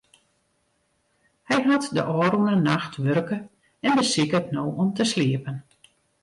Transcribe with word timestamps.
Hy 1.47 1.57
hat 1.67 1.83
de 1.95 2.01
ôfrûne 2.21 2.55
nacht 2.67 2.93
wurke 3.03 3.37
en 3.85 3.95
besiket 3.99 4.45
no 4.55 4.61
om 4.81 4.89
te 4.95 5.03
sliepen. 5.11 5.57